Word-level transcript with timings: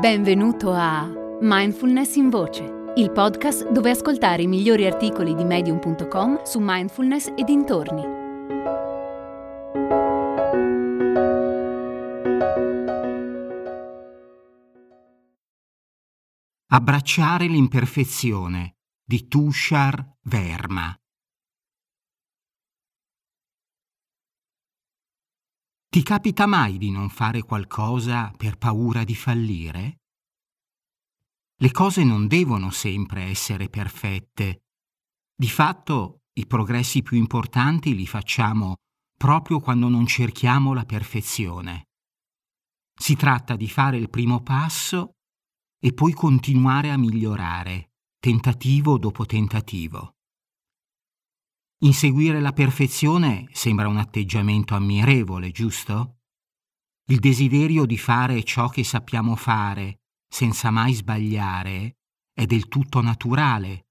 Benvenuto 0.00 0.72
a 0.72 1.06
Mindfulness 1.42 2.14
in 2.14 2.30
Voce, 2.30 2.92
il 2.96 3.10
podcast 3.12 3.70
dove 3.70 3.90
ascoltare 3.90 4.40
i 4.40 4.46
migliori 4.46 4.86
articoli 4.86 5.34
di 5.34 5.44
medium.com 5.44 6.42
su 6.42 6.58
mindfulness 6.58 7.26
e 7.36 7.44
dintorni. 7.44 8.02
Abbracciare 16.68 17.46
l'imperfezione 17.46 18.76
di 19.04 19.28
Tushar 19.28 20.16
Verma. 20.22 20.99
Ti 25.92 26.04
capita 26.04 26.46
mai 26.46 26.78
di 26.78 26.92
non 26.92 27.08
fare 27.08 27.42
qualcosa 27.42 28.32
per 28.36 28.58
paura 28.58 29.02
di 29.02 29.16
fallire? 29.16 30.02
Le 31.56 31.72
cose 31.72 32.04
non 32.04 32.28
devono 32.28 32.70
sempre 32.70 33.24
essere 33.24 33.68
perfette. 33.68 34.66
Di 35.34 35.48
fatto, 35.48 36.20
i 36.34 36.46
progressi 36.46 37.02
più 37.02 37.16
importanti 37.16 37.96
li 37.96 38.06
facciamo 38.06 38.76
proprio 39.16 39.58
quando 39.58 39.88
non 39.88 40.06
cerchiamo 40.06 40.74
la 40.74 40.84
perfezione. 40.84 41.88
Si 42.94 43.16
tratta 43.16 43.56
di 43.56 43.68
fare 43.68 43.96
il 43.96 44.10
primo 44.10 44.44
passo 44.44 45.16
e 45.80 45.92
poi 45.92 46.12
continuare 46.12 46.92
a 46.92 46.96
migliorare, 46.96 47.94
tentativo 48.20 48.96
dopo 48.96 49.26
tentativo. 49.26 50.19
Inseguire 51.82 52.40
la 52.40 52.52
perfezione 52.52 53.48
sembra 53.52 53.88
un 53.88 53.96
atteggiamento 53.96 54.74
ammirevole, 54.74 55.50
giusto? 55.50 56.18
Il 57.06 57.20
desiderio 57.20 57.86
di 57.86 57.96
fare 57.96 58.44
ciò 58.44 58.68
che 58.68 58.84
sappiamo 58.84 59.34
fare 59.34 60.00
senza 60.28 60.70
mai 60.70 60.92
sbagliare 60.92 61.96
è 62.34 62.44
del 62.44 62.68
tutto 62.68 63.00
naturale, 63.00 63.86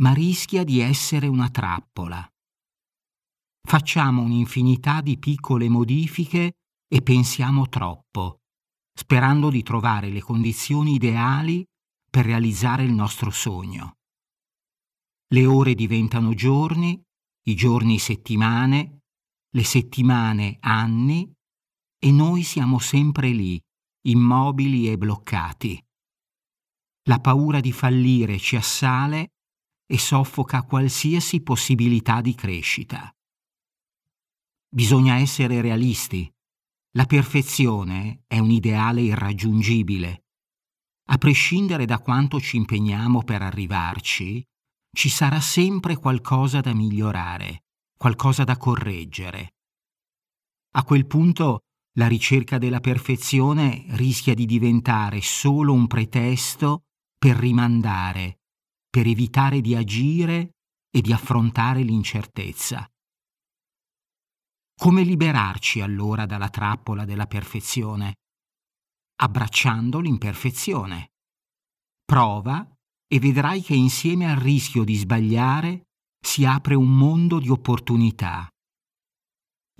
ma 0.00 0.14
rischia 0.14 0.64
di 0.64 0.80
essere 0.80 1.26
una 1.26 1.50
trappola. 1.50 2.26
Facciamo 3.60 4.22
un'infinità 4.22 5.02
di 5.02 5.18
piccole 5.18 5.68
modifiche 5.68 6.54
e 6.88 7.02
pensiamo 7.02 7.68
troppo, 7.68 8.40
sperando 8.98 9.50
di 9.50 9.62
trovare 9.62 10.08
le 10.08 10.22
condizioni 10.22 10.94
ideali 10.94 11.62
per 12.10 12.24
realizzare 12.24 12.84
il 12.84 12.92
nostro 12.92 13.30
sogno. 13.30 13.98
Le 15.30 15.44
ore 15.44 15.74
diventano 15.74 16.32
giorni 16.32 16.98
i 17.48 17.54
giorni 17.54 17.98
settimane, 17.98 19.00
le 19.54 19.64
settimane 19.64 20.58
anni 20.60 21.32
e 21.98 22.12
noi 22.12 22.42
siamo 22.42 22.78
sempre 22.78 23.30
lì, 23.30 23.58
immobili 24.06 24.90
e 24.90 24.98
bloccati. 24.98 25.82
La 27.08 27.20
paura 27.20 27.60
di 27.60 27.72
fallire 27.72 28.38
ci 28.38 28.54
assale 28.56 29.32
e 29.86 29.98
soffoca 29.98 30.62
qualsiasi 30.62 31.40
possibilità 31.40 32.20
di 32.20 32.34
crescita. 32.34 33.10
Bisogna 34.70 35.16
essere 35.16 35.62
realisti. 35.62 36.30
La 36.92 37.06
perfezione 37.06 38.24
è 38.26 38.38
un 38.38 38.50
ideale 38.50 39.00
irraggiungibile. 39.00 40.24
A 41.10 41.16
prescindere 41.16 41.86
da 41.86 41.98
quanto 42.00 42.38
ci 42.38 42.58
impegniamo 42.58 43.22
per 43.22 43.40
arrivarci, 43.40 44.44
ci 44.90 45.08
sarà 45.08 45.40
sempre 45.40 45.96
qualcosa 45.96 46.60
da 46.60 46.74
migliorare, 46.74 47.64
qualcosa 47.96 48.44
da 48.44 48.56
correggere. 48.56 49.54
A 50.72 50.84
quel 50.84 51.06
punto 51.06 51.60
la 51.98 52.06
ricerca 52.06 52.58
della 52.58 52.80
perfezione 52.80 53.84
rischia 53.96 54.34
di 54.34 54.46
diventare 54.46 55.20
solo 55.20 55.72
un 55.72 55.86
pretesto 55.86 56.84
per 57.18 57.36
rimandare, 57.36 58.38
per 58.88 59.06
evitare 59.06 59.60
di 59.60 59.74
agire 59.74 60.50
e 60.90 61.00
di 61.00 61.12
affrontare 61.12 61.82
l'incertezza. 61.82 62.86
Come 64.78 65.02
liberarci 65.02 65.80
allora 65.80 66.24
dalla 66.24 66.48
trappola 66.48 67.04
della 67.04 67.26
perfezione? 67.26 68.14
Abbracciando 69.20 69.98
l'imperfezione. 69.98 71.10
Prova 72.04 72.64
e 73.08 73.18
vedrai 73.18 73.62
che 73.62 73.74
insieme 73.74 74.30
al 74.30 74.36
rischio 74.36 74.84
di 74.84 74.94
sbagliare 74.94 75.88
si 76.20 76.44
apre 76.44 76.74
un 76.74 76.96
mondo 76.96 77.40
di 77.40 77.48
opportunità. 77.48 78.48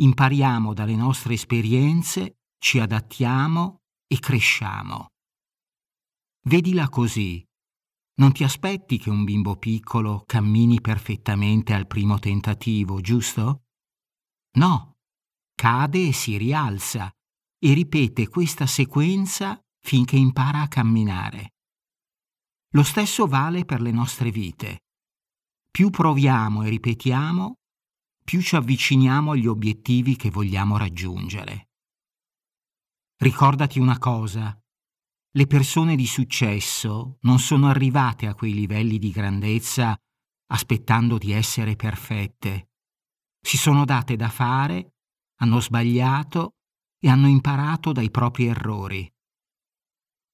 Impariamo 0.01 0.73
dalle 0.73 0.97
nostre 0.97 1.35
esperienze, 1.35 2.39
ci 2.59 2.79
adattiamo 2.79 3.83
e 4.07 4.19
cresciamo. 4.19 5.09
Vedila 6.47 6.89
così. 6.89 7.45
Non 8.19 8.33
ti 8.33 8.43
aspetti 8.43 8.99
che 8.99 9.11
un 9.11 9.25
bimbo 9.25 9.57
piccolo 9.57 10.23
cammini 10.27 10.81
perfettamente 10.81 11.75
al 11.75 11.87
primo 11.87 12.19
tentativo, 12.19 13.01
giusto? 13.01 13.65
No, 14.57 14.97
cade 15.55 16.09
e 16.09 16.13
si 16.13 16.37
rialza 16.37 17.13
e 17.59 17.73
ripete 17.75 18.29
questa 18.29 18.67
sequenza 18.67 19.61
finché 19.81 20.17
impara 20.17 20.63
a 20.63 20.69
camminare. 20.69 21.53
Lo 22.73 22.83
stesso 22.83 23.27
vale 23.27 23.65
per 23.65 23.81
le 23.81 23.91
nostre 23.91 24.31
vite. 24.31 24.83
Più 25.71 25.89
proviamo 25.89 26.65
e 26.65 26.69
ripetiamo, 26.69 27.55
più 28.23 28.43
ci 28.43 28.57
avviciniamo 28.57 29.31
agli 29.31 29.47
obiettivi 29.47 30.17
che 30.17 30.31
vogliamo 30.31 30.77
raggiungere. 30.77 31.71
Ricordati 33.17 33.79
una 33.79 33.99
cosa, 33.99 34.59
le 35.33 35.47
persone 35.47 35.97
di 35.97 36.07
successo 36.07 37.17
non 37.23 37.39
sono 37.39 37.69
arrivate 37.69 38.27
a 38.27 38.35
quei 38.35 38.53
livelli 38.53 38.99
di 38.99 39.11
grandezza 39.11 39.97
aspettando 40.51 41.17
di 41.17 41.33
essere 41.33 41.75
perfette. 41.75 42.71
Si 43.41 43.57
sono 43.57 43.85
date 43.85 44.17
da 44.17 44.29
fare, 44.29 44.97
hanno 45.41 45.61
sbagliato 45.61 46.57
e 46.99 47.09
hanno 47.09 47.29
imparato 47.29 47.93
dai 47.93 48.11
propri 48.11 48.47
errori. 48.47 49.11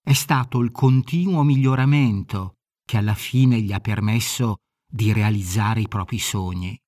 È 0.06 0.12
stato 0.12 0.60
il 0.60 0.70
continuo 0.70 1.42
miglioramento 1.44 2.56
che 2.84 2.98
alla 2.98 3.15
fine 3.15 3.62
gli 3.62 3.72
ha 3.72 3.81
permesso 3.81 4.56
di 4.87 5.15
realizzare 5.15 5.81
i 5.81 5.88
propri 5.88 6.19
sogni. 6.19 6.78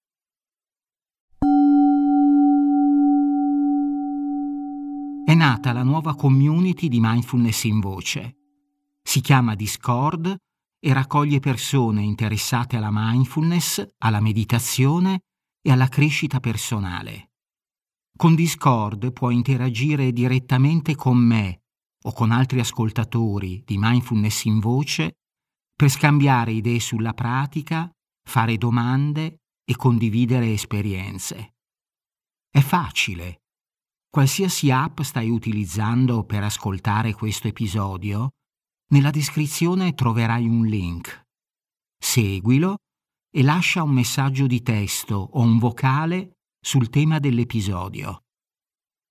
È 5.25 5.35
nata 5.35 5.73
la 5.73 5.83
nuova 5.83 6.15
community 6.15 6.89
di 6.89 7.01
mindfulness 7.01 7.65
in 7.65 7.81
voce. 7.81 8.37
Si 9.03 9.23
chiama 9.23 9.55
Discord 9.55 10.37
e 10.79 10.93
raccoglie 10.93 11.41
persone 11.41 12.03
interessate 12.03 12.77
alla 12.77 12.91
mindfulness, 12.93 13.83
alla 13.97 14.21
meditazione 14.21 15.21
e 15.63 15.73
alla 15.73 15.89
crescita 15.89 16.39
personale. 16.39 17.31
Con 18.15 18.35
Discord 18.35 19.11
puoi 19.15 19.37
interagire 19.37 20.13
direttamente 20.13 20.95
con 20.95 21.17
me 21.17 21.63
o 22.07 22.13
con 22.13 22.31
altri 22.31 22.61
ascoltatori 22.61 23.63
di 23.65 23.77
mindfulness 23.79 24.45
in 24.45 24.61
voce 24.61 25.17
per 25.75 25.91
scambiare 25.91 26.53
idee 26.53 26.81
sulla 26.81 27.13
pratica, 27.13 27.91
fare 28.23 28.57
domande 28.57 29.39
e 29.65 29.77
condividere 29.77 30.53
esperienze. 30.53 31.55
È 32.49 32.61
facile. 32.61 33.41
Qualsiasi 34.09 34.71
app 34.71 35.01
stai 35.01 35.29
utilizzando 35.29 36.25
per 36.25 36.45
ascoltare 36.45 37.13
questo 37.13 37.49
episodio, 37.49 38.31
nella 38.91 39.11
descrizione 39.11 39.95
troverai 39.95 40.47
un 40.47 40.65
link. 40.65 41.25
Seguilo 41.99 42.77
e 43.31 43.43
lascia 43.43 43.83
un 43.83 43.91
messaggio 43.91 44.47
di 44.47 44.63
testo 44.63 45.17
o 45.17 45.41
un 45.41 45.59
vocale 45.59 46.37
sul 46.61 46.89
tema 46.89 47.19
dell'episodio. 47.19 48.23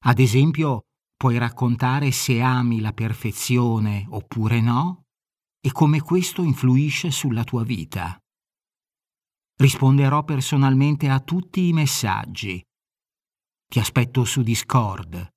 Ad 0.06 0.20
esempio, 0.20 0.86
puoi 1.16 1.38
raccontare 1.38 2.12
se 2.12 2.42
ami 2.42 2.82
la 2.82 2.92
perfezione 2.92 4.06
oppure 4.10 4.62
no 4.62 5.04
e 5.62 5.72
come 5.72 6.02
questo 6.02 6.44
influisce 6.44 7.10
sulla 7.10 7.44
tua 7.44 7.64
vita. 7.64 8.18
Risponderò 9.58 10.24
personalmente 10.24 11.10
a 11.10 11.20
tutti 11.20 11.68
i 11.68 11.74
messaggi. 11.74 12.62
Ti 13.68 13.80
aspetto 13.80 14.26
su 14.26 14.44
Discord. 14.44 15.34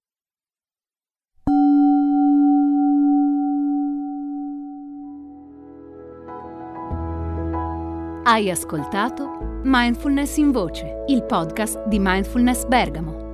Hai 8.25 8.51
ascoltato 8.51 9.63
Mindfulness 9.65 10.37
in 10.37 10.51
Voce, 10.51 11.05
il 11.09 11.25
podcast 11.25 11.87
di 11.87 11.99
Mindfulness 11.99 12.67
Bergamo 12.67 13.28